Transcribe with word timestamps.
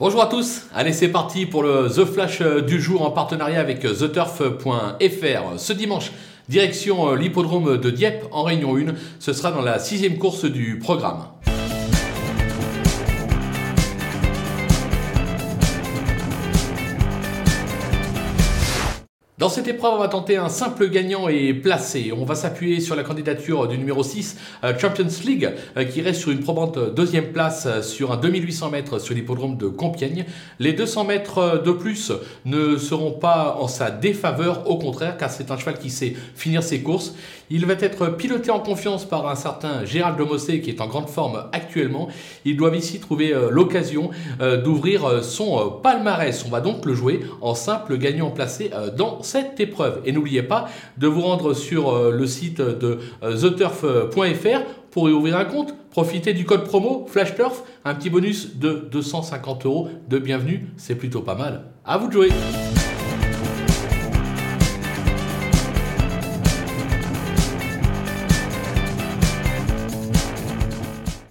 Bonjour 0.00 0.22
à 0.22 0.26
tous, 0.26 0.62
allez 0.74 0.92
c'est 0.92 1.06
parti 1.06 1.46
pour 1.46 1.62
le 1.62 1.88
The 1.88 2.04
Flash 2.04 2.42
du 2.42 2.80
jour 2.80 3.02
en 3.02 3.12
partenariat 3.12 3.60
avec 3.60 3.78
TheTurf.fr. 3.78 5.56
Ce 5.56 5.72
dimanche, 5.72 6.10
direction 6.48 7.14
l'hippodrome 7.14 7.78
de 7.78 7.90
Dieppe 7.90 8.26
en 8.32 8.42
Réunion 8.42 8.76
1, 8.76 8.94
ce 9.20 9.32
sera 9.32 9.52
dans 9.52 9.62
la 9.62 9.78
sixième 9.78 10.18
course 10.18 10.46
du 10.46 10.80
programme. 10.80 11.28
Dans 19.44 19.50
cette 19.50 19.68
épreuve, 19.68 19.92
on 19.96 19.98
va 19.98 20.08
tenter 20.08 20.38
un 20.38 20.48
simple 20.48 20.88
gagnant 20.88 21.28
et 21.28 21.52
placé. 21.52 22.14
On 22.16 22.24
va 22.24 22.34
s'appuyer 22.34 22.80
sur 22.80 22.96
la 22.96 23.02
candidature 23.02 23.68
du 23.68 23.76
numéro 23.76 24.02
6, 24.02 24.38
euh, 24.64 24.72
Champions 24.78 25.06
League, 25.22 25.50
euh, 25.76 25.84
qui 25.84 26.00
reste 26.00 26.22
sur 26.22 26.30
une 26.30 26.40
probante 26.40 26.78
deuxième 26.94 27.30
place 27.30 27.66
euh, 27.66 27.82
sur 27.82 28.10
un 28.10 28.16
2800 28.16 28.70
mètres 28.70 28.98
sur 28.98 29.14
l'hippodrome 29.14 29.58
de 29.58 29.66
Compiègne. 29.66 30.24
Les 30.60 30.72
200 30.72 31.04
mètres 31.04 31.62
de 31.62 31.72
plus 31.72 32.10
ne 32.46 32.78
seront 32.78 33.10
pas 33.10 33.58
en 33.60 33.68
sa 33.68 33.90
défaveur, 33.90 34.66
au 34.66 34.78
contraire, 34.78 35.18
car 35.18 35.30
c'est 35.30 35.50
un 35.50 35.58
cheval 35.58 35.78
qui 35.78 35.90
sait 35.90 36.16
finir 36.34 36.62
ses 36.62 36.80
courses. 36.80 37.14
Il 37.50 37.66
va 37.66 37.74
être 37.74 38.16
piloté 38.16 38.50
en 38.50 38.60
confiance 38.60 39.04
par 39.04 39.28
un 39.28 39.34
certain 39.34 39.84
Gérald 39.84 40.16
Domossé, 40.16 40.62
qui 40.62 40.70
est 40.70 40.80
en 40.80 40.86
grande 40.86 41.10
forme 41.10 41.44
actuellement. 41.52 42.08
Ils 42.46 42.56
doivent 42.56 42.76
ici 42.76 42.98
trouver 42.98 43.34
l'occasion 43.50 44.08
d'ouvrir 44.64 45.22
son 45.22 45.70
palmarès. 45.82 46.42
On 46.46 46.48
va 46.48 46.62
donc 46.62 46.86
le 46.86 46.94
jouer 46.94 47.20
en 47.42 47.54
simple 47.54 47.98
gagnant 47.98 48.30
placé 48.30 48.70
dans 48.96 49.22
cette 49.34 49.58
épreuve. 49.58 50.00
Et 50.04 50.12
n'oubliez 50.12 50.44
pas 50.44 50.68
de 50.96 51.08
vous 51.08 51.22
rendre 51.22 51.54
sur 51.54 51.90
euh, 51.90 52.12
le 52.12 52.26
site 52.26 52.60
de 52.60 52.98
euh, 53.24 53.36
theturf.fr 53.36 54.60
pour 54.92 55.08
y 55.08 55.12
ouvrir 55.12 55.36
un 55.36 55.44
compte. 55.44 55.74
Profitez 55.90 56.34
du 56.34 56.44
code 56.44 56.64
promo 56.64 57.04
FlashTurf, 57.08 57.64
un 57.84 57.94
petit 57.94 58.10
bonus 58.10 58.56
de 58.56 58.88
250 58.92 59.66
euros 59.66 59.88
de 60.08 60.18
bienvenue, 60.18 60.68
c'est 60.76 60.94
plutôt 60.94 61.22
pas 61.22 61.34
mal. 61.34 61.64
À 61.84 61.98
vous 61.98 62.06
de 62.06 62.12
jouer 62.12 62.28